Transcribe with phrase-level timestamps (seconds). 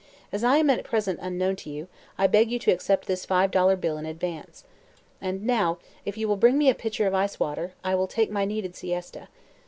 [0.31, 3.51] "As I am at present unknown to you, I beg you to accept this five
[3.51, 4.63] dollar bill in advance.
[5.21, 8.31] And now, if you will bring me a pitcher of ice water, I will take
[8.31, 9.27] my needed siesta.